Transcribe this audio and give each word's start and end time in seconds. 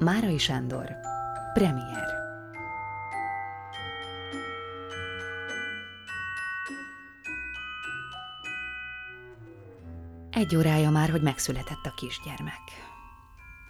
Márai 0.00 0.38
Sándor 0.38 0.96
Premier 1.52 2.06
Egy 10.30 10.56
órája 10.56 10.90
már, 10.90 11.10
hogy 11.10 11.22
megszületett 11.22 11.84
a 11.84 11.94
kisgyermek. 11.96 12.60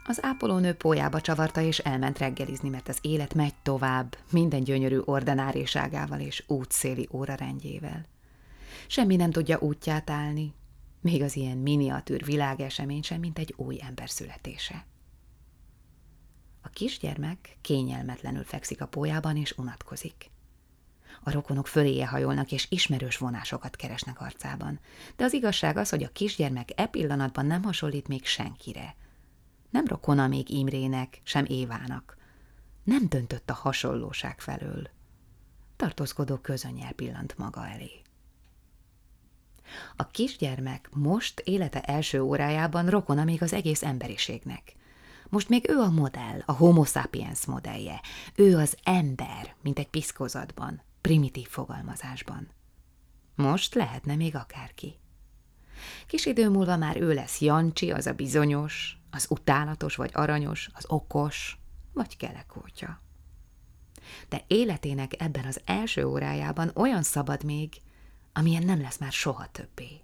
Az 0.06 0.18
ápolónő 0.22 0.72
pójába 0.72 1.20
csavarta, 1.20 1.60
és 1.60 1.78
elment 1.78 2.18
reggelizni, 2.18 2.68
mert 2.68 2.88
az 2.88 2.98
élet 3.00 3.34
megy 3.34 3.54
tovább, 3.62 4.16
minden 4.30 4.64
gyönyörű 4.64 4.98
ordináriságával 5.04 6.20
és 6.20 6.44
útszéli 6.46 7.08
órarendjével. 7.12 8.04
Semmi 8.86 9.16
nem 9.16 9.30
tudja 9.30 9.58
útját 9.60 10.10
állni, 10.10 10.52
még 11.00 11.22
az 11.22 11.36
ilyen 11.36 11.56
miniatűr 11.56 12.24
világesemény 12.24 13.02
sem, 13.02 13.20
mint 13.20 13.38
egy 13.38 13.54
új 13.56 13.78
ember 13.82 14.10
születése. 14.10 14.84
A 16.60 16.68
kisgyermek 16.68 17.56
kényelmetlenül 17.60 18.44
fekszik 18.44 18.80
a 18.80 18.86
pójában 18.86 19.36
és 19.36 19.52
unatkozik. 19.56 20.30
A 21.22 21.30
rokonok 21.30 21.66
föléje 21.66 22.06
hajolnak 22.06 22.52
és 22.52 22.66
ismerős 22.70 23.16
vonásokat 23.16 23.76
keresnek 23.76 24.20
arcában. 24.20 24.80
De 25.16 25.24
az 25.24 25.32
igazság 25.32 25.76
az, 25.76 25.88
hogy 25.88 26.02
a 26.02 26.12
kisgyermek 26.12 26.68
e 26.74 26.86
pillanatban 26.86 27.46
nem 27.46 27.62
hasonlít 27.62 28.08
még 28.08 28.26
senkire. 28.26 28.94
Nem 29.70 29.86
rokona 29.86 30.28
még 30.28 30.48
Imrének, 30.48 31.20
sem 31.22 31.44
Évának. 31.48 32.16
Nem 32.84 33.08
döntött 33.08 33.50
a 33.50 33.54
hasonlóság 33.54 34.40
felől. 34.40 34.88
Tartózkodó 35.76 36.36
közönnyel 36.36 36.92
pillant 36.92 37.38
maga 37.38 37.68
elé. 37.68 37.90
A 39.96 40.06
kisgyermek 40.06 40.88
most 40.92 41.40
élete 41.40 41.80
első 41.80 42.20
órájában 42.20 42.88
rokona 42.88 43.24
még 43.24 43.42
az 43.42 43.52
egész 43.52 43.82
emberiségnek. 43.82 44.76
Most 45.28 45.48
még 45.48 45.68
ő 45.68 45.78
a 45.78 45.90
modell, 45.90 46.42
a 46.44 46.52
homo 46.52 46.84
sapiens 46.84 47.44
modellje. 47.46 48.00
Ő 48.34 48.56
az 48.56 48.76
ember, 48.82 49.54
mint 49.62 49.78
egy 49.78 49.88
piszkozatban, 49.88 50.82
primitív 51.00 51.48
fogalmazásban. 51.48 52.48
Most 53.34 53.74
lehetne 53.74 54.16
még 54.16 54.34
akárki. 54.34 54.98
Kis 56.06 56.26
idő 56.26 56.48
múlva 56.48 56.76
már 56.76 57.00
ő 57.00 57.14
lesz 57.14 57.40
Jancsi, 57.40 57.90
az 57.90 58.06
a 58.06 58.12
bizonyos, 58.12 58.98
az 59.10 59.26
utálatos 59.30 59.96
vagy 59.96 60.10
aranyos, 60.14 60.70
az 60.72 60.84
okos, 60.88 61.58
vagy 61.92 62.16
kelekótya. 62.16 63.00
De 64.28 64.44
életének 64.46 65.22
ebben 65.22 65.44
az 65.44 65.60
első 65.64 66.04
órájában 66.04 66.70
olyan 66.74 67.02
szabad 67.02 67.44
még, 67.44 67.72
amilyen 68.32 68.64
nem 68.64 68.80
lesz 68.80 68.98
már 68.98 69.12
soha 69.12 69.46
többé. 69.46 70.00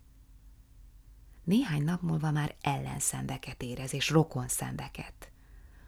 Néhány 1.44 1.82
nap 1.82 2.02
múlva 2.02 2.30
már 2.30 2.54
ellenszembeket 2.60 3.62
érez, 3.62 3.94
és 3.94 4.10
rokon 4.10 4.48
szembeket. 4.48 5.30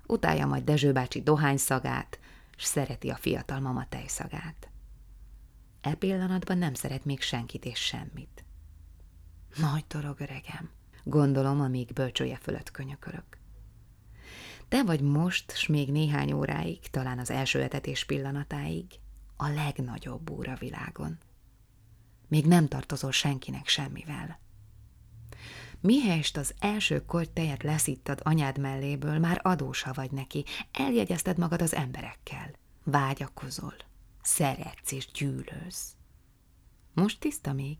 Utálja 0.07 0.47
majd 0.47 0.65
Dezső 0.65 0.93
bácsi 0.93 1.23
dohányszagát, 1.23 2.19
s 2.57 2.65
szereti 2.65 3.11
a 3.11 3.17
fiatal 3.17 3.61
mama 3.61 3.89
tejszagát. 3.89 4.71
E 5.81 5.95
pillanatban 5.95 6.59
nem 6.59 6.75
szeret 6.75 7.05
még 7.05 7.21
senkit 7.21 7.65
és 7.65 7.79
semmit. 7.79 8.45
Nagy 9.57 9.85
torog 9.85 10.21
öregem, 10.21 10.71
gondolom, 11.05 11.61
amíg 11.61 11.93
bölcsője 11.93 12.37
fölött 12.37 12.71
könyökörök. 12.71 13.39
Te 14.69 14.85
vagy 14.85 15.01
most, 15.01 15.57
s 15.57 15.67
még 15.67 15.91
néhány 15.91 16.33
óráig, 16.33 16.91
talán 16.91 17.19
az 17.19 17.31
első 17.31 17.63
etetés 17.63 18.05
pillanatáig, 18.05 18.87
a 19.37 19.49
legnagyobb 19.49 20.31
úr 20.31 20.49
a 20.49 20.57
világon. 20.57 21.19
Még 22.29 22.47
nem 22.47 22.69
tartozol 22.69 23.13
senkinek 23.13 23.69
semmivel. 23.69 24.41
Mihelyest 25.81 26.37
az 26.37 26.55
első 26.59 27.05
tejet 27.33 27.63
leszittad 27.63 28.21
anyád 28.23 28.59
melléből, 28.59 29.19
már 29.19 29.41
adósa 29.43 29.93
vagy 29.93 30.11
neki, 30.11 30.45
eljegyezted 30.73 31.39
magad 31.39 31.63
az 31.63 31.75
emberekkel. 31.75 32.51
Vágyakozol, 32.85 33.75
szeretsz 34.23 34.93
és 34.93 35.07
gyűlölsz. 35.13 35.97
Most 36.95 37.21
tiszta 37.21 37.53
még? 37.53 37.79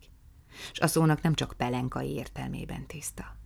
És 0.73 0.79
a 0.79 0.87
szónak 0.87 1.23
nem 1.23 1.35
csak 1.35 1.55
pelenkai 1.57 2.11
értelmében 2.11 2.87
tiszta. 2.87 3.37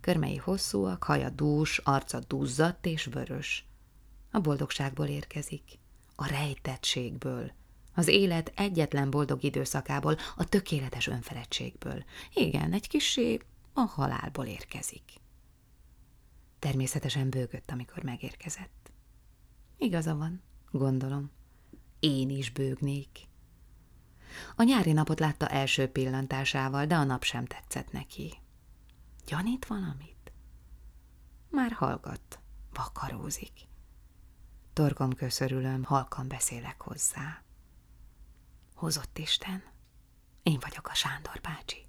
Körmei 0.00 0.36
hosszúak, 0.36 1.04
haja 1.04 1.30
dús, 1.30 1.78
arca 1.78 2.18
duzzadt 2.18 2.86
és 2.86 3.04
vörös. 3.04 3.66
A 4.30 4.38
boldogságból 4.38 5.06
érkezik, 5.06 5.78
a 6.14 6.26
rejtettségből, 6.26 7.52
az 7.98 8.06
élet 8.06 8.52
egyetlen 8.56 9.10
boldog 9.10 9.42
időszakából, 9.42 10.16
a 10.36 10.44
tökéletes 10.44 11.06
önfeledtségből. 11.06 12.04
Igen, 12.32 12.72
egy 12.72 12.88
kisé 12.88 13.40
a 13.72 13.80
halálból 13.80 14.46
érkezik. 14.46 15.02
Természetesen 16.58 17.30
bőgött, 17.30 17.70
amikor 17.70 18.02
megérkezett. 18.02 18.92
Igaza 19.76 20.16
van, 20.16 20.42
gondolom. 20.70 21.30
Én 22.00 22.30
is 22.30 22.50
bőgnék. 22.50 23.28
A 24.56 24.62
nyári 24.62 24.92
napot 24.92 25.20
látta 25.20 25.48
első 25.48 25.86
pillantásával, 25.88 26.86
de 26.86 26.94
a 26.94 27.04
nap 27.04 27.22
sem 27.22 27.46
tetszett 27.46 27.92
neki. 27.92 28.34
Gyanít 29.26 29.66
valamit? 29.66 30.32
Már 31.50 31.72
hallgat, 31.72 32.38
vakarózik. 32.72 33.52
Torkom 34.72 35.14
köszörülöm, 35.14 35.84
halkan 35.84 36.28
beszélek 36.28 36.80
hozzá. 36.80 37.42
Hozott 38.78 39.18
Isten. 39.18 39.62
Én 40.42 40.58
vagyok 40.60 40.88
a 40.88 40.94
Sándor 40.94 41.40
bácsi. 41.42 41.86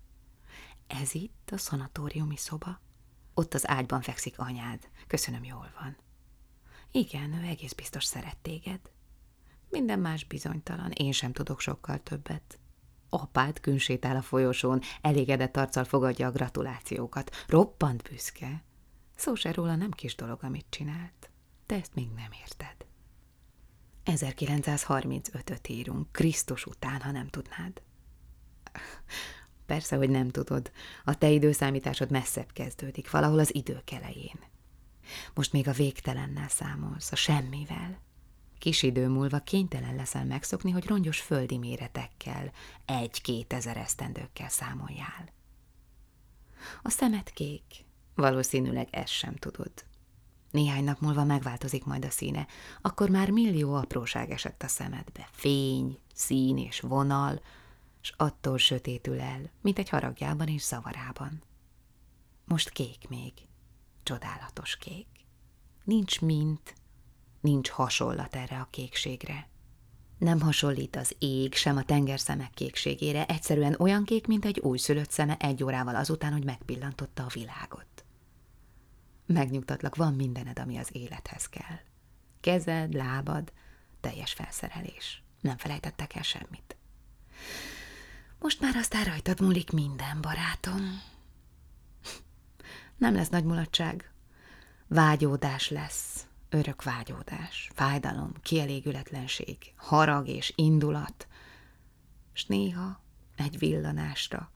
Ez 0.88 1.14
itt 1.14 1.50
a 1.52 1.58
szanatóriumi 1.58 2.38
szoba? 2.38 2.82
Ott 3.34 3.54
az 3.54 3.68
ágyban 3.68 4.02
fekszik 4.02 4.40
anyád. 4.40 4.90
Köszönöm, 5.08 5.44
jól 5.44 5.72
van. 5.80 5.98
Igen, 6.92 7.34
ő 7.34 7.48
egész 7.48 7.74
biztos 7.74 8.04
szeret 8.04 8.38
téged. 8.38 8.80
Minden 9.70 10.00
más 10.00 10.26
bizonytalan, 10.26 10.92
én 10.92 11.12
sem 11.12 11.32
tudok 11.32 11.60
sokkal 11.60 12.04
többet. 12.04 12.60
Apád 13.10 13.60
künsétál 13.60 14.16
a 14.16 14.22
folyosón, 14.22 14.82
elégedett 15.02 15.58
arccal 15.58 15.84
fogadja 15.84 16.28
a 16.28 16.32
gratulációkat. 16.32 17.46
Roppant 17.48 18.10
büszke. 18.10 18.64
Szó 19.16 19.36
se 19.36 19.52
róla 19.52 19.76
nem 19.76 19.92
kis 19.92 20.16
dolog, 20.16 20.44
amit 20.44 20.66
csinált. 20.70 21.30
Te 21.66 21.76
ezt 21.76 21.96
még 21.96 22.10
nem 22.12 22.32
érted. 22.32 22.69
1935-öt 24.06 25.68
írunk, 25.68 26.12
Krisztus 26.12 26.66
után, 26.66 27.02
ha 27.02 27.12
nem 27.12 27.28
tudnád. 27.28 27.82
Persze, 29.66 29.96
hogy 29.96 30.10
nem 30.10 30.30
tudod. 30.30 30.72
A 31.04 31.18
te 31.18 31.30
időszámításod 31.30 32.12
messzebb 32.12 32.52
kezdődik, 32.52 33.12
valahol 33.12 33.40
az 33.40 33.56
idők 33.56 33.92
elején. 33.92 34.40
Most 35.34 35.52
még 35.52 35.68
a 35.68 35.72
végtelennel 35.72 36.48
számolsz, 36.48 37.12
a 37.12 37.16
semmivel. 37.16 38.00
Kis 38.58 38.84
idő 38.84 39.08
múlva 39.08 39.40
kénytelen 39.40 39.96
leszel 39.96 40.26
megszokni, 40.26 40.72
hogy 40.72 40.88
rongyos 40.88 41.22
földi 41.22 41.58
méretekkel, 41.58 42.52
egy-kétezer 42.86 43.78
esztendőkkel 43.78 44.50
számoljál. 44.50 45.34
A 46.82 46.90
szemed 46.90 47.32
kék, 47.34 47.64
valószínűleg 48.16 48.88
ezt 48.92 49.14
sem 49.14 49.36
tudod. 49.36 49.72
Néhány 50.52 50.84
nap 50.84 51.00
múlva 51.00 51.24
megváltozik 51.24 51.86
majd 51.86 52.06
a 52.06 52.10
színe, 52.10 52.48
akkor 52.82 53.10
már 53.10 53.30
millió 53.30 53.74
apróság 53.74 54.32
esett 54.32 54.64
a 54.64 54.68
szemedbe. 54.68 55.30
Fény, 55.32 56.00
szín 56.14 56.58
és 56.58 56.80
vonal, 56.80 57.42
s 58.02 58.14
attól 58.18 58.58
sötétül 58.58 59.20
el, 59.20 59.52
mint 59.62 59.80
egy 59.80 59.90
haragjában 59.90 60.48
és 60.48 60.62
zavarában. 60.62 61.44
Most 62.46 62.70
kék 62.70 63.10
még, 63.10 63.34
csodálatos 64.04 64.78
kék. 64.78 65.08
Nincs 65.84 66.22
mint, 66.22 66.76
nincs 67.42 67.70
hasonlat 67.70 68.36
erre 68.36 68.60
a 68.60 68.68
kékségre. 68.70 69.50
Nem 70.18 70.40
hasonlít 70.42 70.96
az 70.96 71.16
ég, 71.20 71.54
sem 71.54 71.78
a 71.78 71.84
tengerszemek 71.84 72.52
kékségére, 72.54 73.26
egyszerűen 73.26 73.76
olyan 73.80 74.04
kék, 74.04 74.28
mint 74.28 74.46
egy 74.46 74.60
újszülött 74.60 75.12
szeme 75.12 75.38
egy 75.38 75.64
órával 75.64 75.96
azután, 75.96 76.32
hogy 76.32 76.44
megpillantotta 76.44 77.24
a 77.24 77.32
világot. 77.34 78.04
Megnyugtatlak, 79.34 79.96
van 79.96 80.14
mindened, 80.14 80.60
ami 80.60 80.78
az 80.78 80.90
élethez 80.92 81.50
kell. 81.50 81.80
Kezed, 82.40 82.94
lábad, 82.94 83.52
teljes 84.00 84.34
felszerelés. 84.34 85.24
Nem 85.42 85.58
felejtettek 85.58 86.16
el 86.16 86.22
semmit. 86.22 86.78
Most 88.40 88.62
már 88.62 88.76
aztán 88.76 89.04
rajtad 89.04 89.42
múlik 89.42 89.72
minden, 89.72 90.22
barátom. 90.22 91.02
Nem 92.98 93.14
lesz 93.16 93.30
nagy 93.30 93.44
mulatság. 93.44 94.12
Vágyódás 94.88 95.70
lesz, 95.70 96.28
örök 96.50 96.84
vágyódás, 96.84 97.70
fájdalom, 97.74 98.34
kielégületlenség, 98.42 99.74
harag 99.76 100.28
és 100.28 100.54
indulat, 100.56 101.28
s 102.34 102.46
néha 102.46 103.02
egy 103.36 103.58
villanásra 103.58 104.52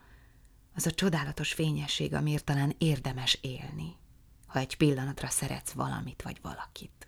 az 0.76 0.86
a 0.86 0.92
csodálatos 0.92 1.54
fényesség, 1.54 2.14
amiért 2.14 2.44
talán 2.44 2.76
érdemes 2.78 3.38
élni 3.42 4.02
ha 4.54 4.60
egy 4.60 4.78
pillanatra 4.78 5.28
szeretsz 5.28 5.72
valamit 5.72 6.22
vagy 6.22 6.38
valakit. 6.42 7.08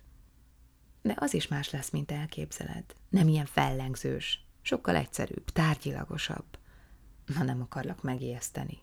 De 1.02 1.14
az 1.16 1.34
is 1.34 1.48
más 1.48 1.70
lesz, 1.70 1.90
mint 1.90 2.10
elképzeled. 2.10 2.84
Nem 3.08 3.28
ilyen 3.28 3.46
fellengzős, 3.46 4.44
sokkal 4.62 4.96
egyszerűbb, 4.96 5.50
tárgyilagosabb. 5.50 6.44
Na 7.26 7.42
nem 7.42 7.60
akarlak 7.60 8.02
megijeszteni. 8.02 8.78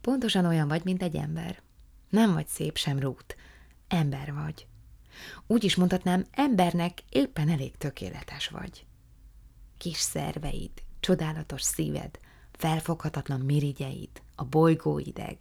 Pontosan 0.00 0.44
olyan 0.44 0.68
vagy, 0.68 0.84
mint 0.84 1.02
egy 1.02 1.16
ember. 1.16 1.62
Nem 2.08 2.32
vagy 2.32 2.46
szép 2.46 2.76
sem 2.76 2.98
rút, 2.98 3.36
ember 3.88 4.34
vagy. 4.34 4.66
Úgy 5.46 5.64
is 5.64 5.76
mondhatnám, 5.76 6.26
embernek 6.30 7.02
éppen 7.08 7.48
elég 7.48 7.76
tökéletes 7.76 8.48
vagy. 8.48 8.86
Kis 9.76 9.98
szerveid, 9.98 10.82
csodálatos 11.00 11.62
szíved, 11.62 12.18
felfoghatatlan 12.52 13.40
mirigyeid, 13.40 14.22
a 14.34 14.44
bolygóideg, 14.44 15.36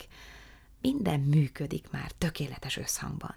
minden 0.94 1.20
működik 1.20 1.90
már 1.90 2.12
tökéletes 2.12 2.78
összhangban. 2.78 3.36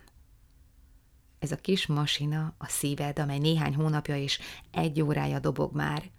Ez 1.38 1.52
a 1.52 1.56
kis 1.56 1.87
masina, 1.87 2.55
a 2.58 2.67
szíved, 2.67 3.19
amely 3.19 3.38
néhány 3.38 3.75
hónapja 3.75 4.17
és 4.17 4.41
egy 4.70 5.02
órája 5.02 5.38
dobog 5.38 5.75
már, 5.75 6.11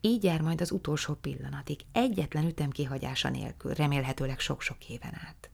így 0.00 0.24
jár 0.24 0.40
majd 0.40 0.60
az 0.60 0.70
utolsó 0.70 1.14
pillanatig, 1.14 1.80
egyetlen 1.92 2.46
ütem 2.46 2.70
kihagyása 2.70 3.28
nélkül, 3.28 3.74
remélhetőleg 3.74 4.38
sok-sok 4.38 4.88
éven 4.88 5.14
át. 5.14 5.50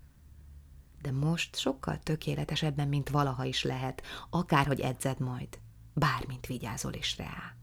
De 1.03 1.12
most 1.12 1.56
sokkal 1.56 1.99
tökéletesebben, 1.99 2.88
mint 2.88 3.09
valaha 3.09 3.44
is 3.44 3.62
lehet, 3.62 4.03
akárhogy 4.31 4.81
edzed 4.81 5.19
majd, 5.19 5.59
bármint 5.94 6.47
vigyázol 6.47 6.93
is 6.93 7.17
rá. 7.17 7.56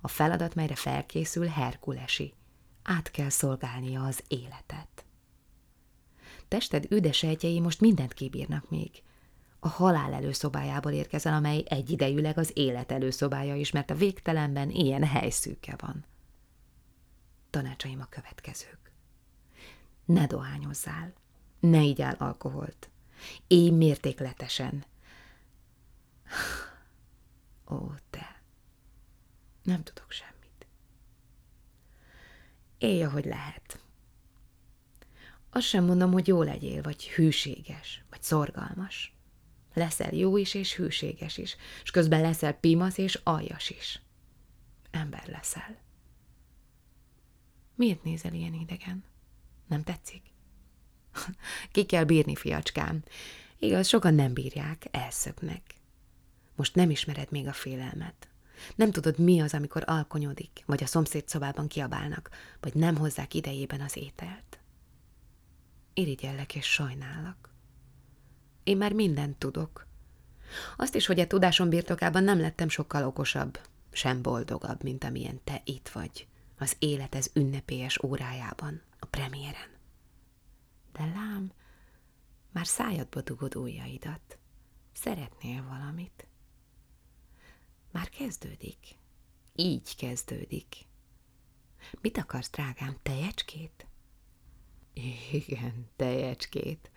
A 0.00 0.08
feladat, 0.08 0.54
melyre 0.54 0.74
felkészül, 0.74 1.46
herkulesi. 1.46 2.34
Át 2.82 3.10
kell 3.10 3.28
szolgálnia 3.28 4.04
az 4.04 4.22
életet. 4.28 5.04
Tested 6.50 6.86
üdesejtjei 6.90 7.60
most 7.60 7.80
mindent 7.80 8.12
kibírnak 8.12 8.70
még, 8.70 9.02
a 9.60 9.68
halál 9.68 10.12
előszobájából 10.12 10.92
érkezel, 10.92 11.34
amely 11.34 11.62
egyidejűleg 11.66 12.38
az 12.38 12.50
élet 12.54 12.92
előszobája 12.92 13.54
is, 13.54 13.70
mert 13.70 13.90
a 13.90 13.94
végtelenben 13.94 14.70
ilyen 14.70 15.04
helyszűke 15.04 15.76
van. 15.78 16.04
Tanácsaim 17.50 18.00
a 18.00 18.06
következők. 18.08 18.92
Ne 20.04 20.26
dohányozzál, 20.26 21.12
ne 21.60 21.82
igyál 21.82 22.14
alkoholt, 22.18 22.90
élj 23.46 23.70
mértékletesen. 23.70 24.84
Ó, 27.70 27.92
te, 28.10 28.42
nem 29.62 29.82
tudok 29.82 30.10
semmit. 30.10 30.66
Élj, 32.78 33.02
ahogy 33.02 33.24
lehet. 33.24 33.80
Azt 35.50 35.66
sem 35.66 35.84
mondom, 35.84 36.12
hogy 36.12 36.26
jó 36.26 36.42
legyél, 36.42 36.82
vagy 36.82 37.08
hűséges, 37.08 38.04
vagy 38.10 38.22
szorgalmas. 38.22 39.14
Leszel 39.74 40.14
jó 40.14 40.36
is 40.36 40.54
és 40.54 40.74
hűséges 40.74 41.38
is, 41.38 41.56
és 41.82 41.90
közben 41.90 42.20
leszel 42.20 42.52
pimasz 42.52 42.98
és 42.98 43.20
aljas 43.22 43.70
is. 43.70 44.00
Ember 44.90 45.26
leszel. 45.26 45.78
Miért 47.74 48.04
nézel 48.04 48.32
ilyen 48.32 48.54
idegen? 48.54 49.04
Nem 49.66 49.82
tetszik? 49.82 50.22
Ki 51.72 51.84
kell 51.84 52.04
bírni, 52.04 52.34
fiacskám. 52.34 53.02
Igaz, 53.58 53.88
sokan 53.88 54.14
nem 54.14 54.32
bírják, 54.32 54.86
elszöknek. 54.90 55.74
Most 56.56 56.74
nem 56.74 56.90
ismered 56.90 57.30
még 57.30 57.46
a 57.46 57.52
félelmet. 57.52 58.28
Nem 58.74 58.90
tudod, 58.90 59.18
mi 59.18 59.40
az, 59.40 59.54
amikor 59.54 59.82
alkonyodik, 59.86 60.62
vagy 60.66 60.82
a 60.82 60.86
szomszéd 60.86 61.28
szobában 61.28 61.66
kiabálnak, 61.66 62.30
vagy 62.60 62.74
nem 62.74 62.96
hozzák 62.96 63.34
idejében 63.34 63.80
az 63.80 63.96
ételt. 63.96 64.59
Irigyellek 66.00 66.54
és 66.54 66.66
sajnállak. 66.66 67.48
Én 68.64 68.76
már 68.76 68.92
mindent 68.92 69.36
tudok. 69.38 69.86
Azt 70.76 70.94
is, 70.94 71.06
hogy 71.06 71.20
a 71.20 71.26
tudásom 71.26 71.68
birtokában 71.68 72.24
nem 72.24 72.40
lettem 72.40 72.68
sokkal 72.68 73.04
okosabb, 73.06 73.60
sem 73.92 74.22
boldogabb, 74.22 74.82
mint 74.82 75.04
amilyen 75.04 75.40
te 75.44 75.60
itt 75.64 75.88
vagy, 75.88 76.26
az 76.58 76.76
élet 76.78 77.14
ez 77.14 77.30
ünnepélyes 77.34 78.02
órájában, 78.02 78.82
a 78.98 79.06
premiéren. 79.06 79.78
De 80.92 81.04
lám, 81.04 81.52
már 82.52 82.66
szájadba 82.66 83.20
dugod 83.20 83.56
ujjaidat. 83.56 84.38
Szeretnél 84.92 85.64
valamit? 85.68 86.26
Már 87.90 88.08
kezdődik. 88.08 88.78
Így 89.54 89.96
kezdődik. 89.96 90.76
Mit 92.00 92.18
akarsz, 92.18 92.50
drágám, 92.50 92.96
tejecskét? 93.02 93.86
Igen, 95.32 95.88
tejecskét 95.96 96.90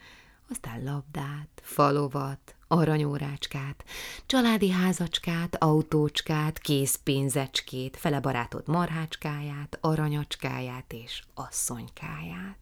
aztán 0.50 0.84
labdát, 0.84 1.62
falovat, 1.62 2.56
aranyórácskát, 2.68 3.84
családi 4.26 4.70
házacskát, 4.70 5.56
autócskát, 5.56 6.60
készpénzecskét, 6.60 7.98
fele 7.98 8.20
barátod 8.20 8.68
marhácskáját, 8.68 9.78
aranyacskáját 9.82 10.94
és 10.94 11.24
asszonykáját. 11.34 12.58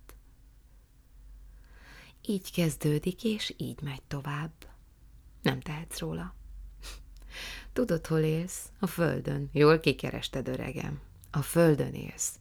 Így 2.26 2.52
kezdődik, 2.52 3.24
és 3.24 3.54
így 3.58 3.82
megy 3.82 4.02
tovább. 4.08 4.52
Nem 5.42 5.60
tehetsz 5.60 6.00
róla. 6.00 6.36
Tudod, 7.74 8.08
hol 8.08 8.20
élsz? 8.20 8.70
A 8.80 8.88
földön. 8.88 9.50
Jól 9.54 9.80
kikerested, 9.80 10.48
öregem. 10.48 11.00
A 11.32 11.42
földön 11.42 11.94
élsz. 11.94 12.40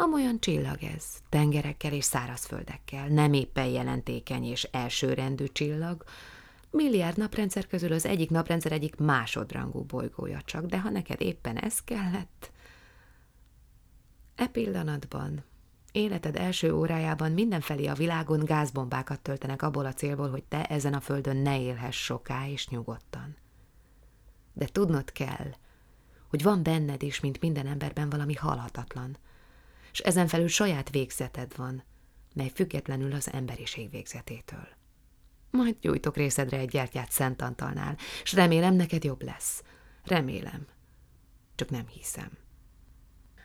Amolyan 0.00 0.40
csillag 0.40 0.82
ez, 0.82 1.04
tengerekkel 1.28 1.92
és 1.92 2.04
szárazföldekkel, 2.04 3.08
nem 3.08 3.32
éppen 3.32 3.66
jelentékeny 3.66 4.44
és 4.44 4.62
elsőrendű 4.62 5.44
csillag, 5.52 6.04
milliárd 6.70 7.16
naprendszer 7.16 7.66
közül 7.66 7.92
az 7.92 8.06
egyik 8.06 8.30
naprendszer 8.30 8.72
egyik 8.72 8.96
másodrangú 8.96 9.82
bolygója 9.82 10.40
csak, 10.44 10.64
de 10.66 10.80
ha 10.80 10.90
neked 10.90 11.20
éppen 11.20 11.56
ez 11.56 11.80
kellett... 11.80 12.52
E 14.34 14.46
pillanatban, 14.46 15.44
életed 15.92 16.36
első 16.36 16.74
órájában 16.74 17.32
mindenfelé 17.32 17.86
a 17.86 17.94
világon 17.94 18.44
gázbombákat 18.44 19.20
töltenek 19.20 19.62
abból 19.62 19.86
a 19.86 19.94
célból, 19.94 20.30
hogy 20.30 20.44
te 20.44 20.64
ezen 20.64 20.94
a 20.94 21.00
földön 21.00 21.36
ne 21.36 21.60
élhess 21.60 22.04
soká 22.04 22.48
és 22.48 22.68
nyugodtan. 22.68 23.36
De 24.52 24.66
tudnod 24.66 25.12
kell, 25.12 25.54
hogy 26.28 26.42
van 26.42 26.62
benned 26.62 27.02
is, 27.02 27.20
mint 27.20 27.40
minden 27.40 27.66
emberben 27.66 28.10
valami 28.10 28.34
halhatatlan– 28.34 29.16
és 29.92 29.98
ezen 29.98 30.26
felül 30.26 30.48
saját 30.48 30.90
végzeted 30.90 31.56
van, 31.56 31.82
mely 32.34 32.50
függetlenül 32.54 33.12
az 33.12 33.32
emberiség 33.32 33.90
végzetétől. 33.90 34.68
Majd 35.50 35.76
gyújtok 35.80 36.16
részedre 36.16 36.58
egy 36.58 36.68
gyertyát 36.68 37.10
Szent 37.10 37.42
Antalnál, 37.42 37.96
és 38.22 38.32
remélem 38.32 38.74
neked 38.74 39.04
jobb 39.04 39.22
lesz. 39.22 39.62
Remélem. 40.04 40.66
Csak 41.54 41.70
nem 41.70 41.86
hiszem. 41.86 42.30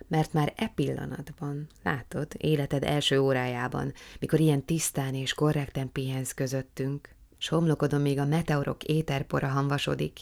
Mert 0.07 0.33
már 0.33 0.53
e 0.55 0.67
pillanatban, 0.67 1.67
látod, 1.83 2.31
életed 2.37 2.83
első 2.83 3.19
órájában, 3.19 3.93
mikor 4.19 4.39
ilyen 4.39 4.65
tisztán 4.65 5.13
és 5.13 5.33
korrekten 5.33 5.91
pihensz 5.91 6.33
közöttünk, 6.33 7.09
s 7.37 7.47
homlokodon 7.47 8.01
még 8.01 8.19
a 8.19 8.25
meteorok 8.25 8.83
éterpora 8.83 9.47
hanvasodik, 9.47 10.19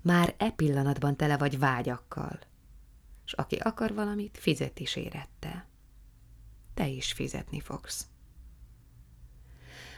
már 0.00 0.34
e 0.36 0.50
pillanatban 0.50 1.16
tele 1.16 1.36
vagy 1.36 1.58
vágyakkal, 1.58 2.38
és 3.28 3.34
aki 3.34 3.56
akar 3.56 3.94
valamit, 3.94 4.38
fizet 4.40 4.78
is 4.78 4.96
érette. 4.96 5.66
Te 6.74 6.86
is 6.86 7.12
fizetni 7.12 7.60
fogsz. 7.60 8.06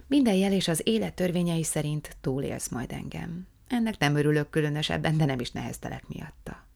Minden 0.07 0.35
jel 0.35 0.53
és 0.53 0.69
az 0.69 0.81
élet 0.85 1.15
törvényei 1.15 1.63
szerint 1.63 2.17
túlélsz 2.21 2.69
majd 2.69 2.93
engem. 2.93 3.47
Ennek 3.69 3.99
nem 3.99 4.17
örülök 4.17 4.51
különösebben, 4.51 5.17
de 5.17 5.25
nem 5.25 5.41
is 5.41 5.51
neheztelek 5.51 6.09
miatta. 6.09 6.67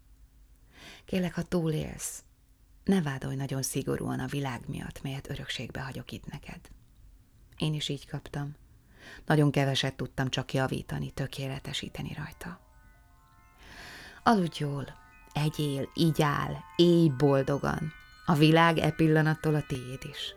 Kélek, 1.05 1.35
ha 1.35 1.43
túlélsz, 1.43 2.23
ne 2.85 3.03
vádolj 3.03 3.37
nagyon 3.37 3.63
szigorúan 3.63 4.21
a 4.21 4.27
világ 4.27 4.61
miatt, 4.67 5.03
melyet 5.03 5.31
örökségbe 5.31 5.81
hagyok 5.81 6.13
itt 6.13 6.27
neked. 6.31 6.61
Én 7.57 7.75
is 7.75 7.89
így 7.89 8.07
kaptam. 8.07 8.55
Nagyon 9.27 9.51
keveset 9.51 9.95
tudtam 9.95 10.29
csak 10.29 10.53
javítani, 10.53 11.11
tökéletesíteni 11.11 12.15
rajta. 12.15 12.61
Aludj 14.23 14.63
jól, 14.63 15.03
egyél, 15.35 15.89
áll, 16.23 16.55
élj 16.77 17.09
boldogan. 17.09 17.93
A 18.27 18.35
világ 18.35 18.79
e 18.79 18.91
pillanattól 18.91 19.55
a 19.55 19.65
tiéd 19.67 20.01
is. 20.11 20.35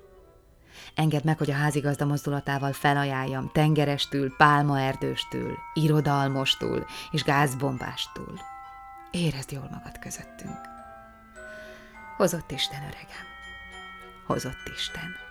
Engedd 0.95 1.21
meg, 1.23 1.37
hogy 1.37 1.51
a 1.51 1.55
házigazda 1.55 2.05
mozdulatával 2.05 2.73
felajánljam 2.73 3.49
tengerestül, 3.53 4.35
pálmaerdőstül, 4.35 5.57
irodalmostól 5.73 6.85
és 7.11 7.23
gázbombástól. 7.23 8.39
Érezd 9.11 9.51
jól 9.51 9.69
magad 9.71 9.99
közöttünk. 9.99 10.59
Hozott 12.17 12.51
Isten, 12.51 12.81
öregem. 12.81 13.25
Hozott 14.25 14.71
Isten. 14.75 15.26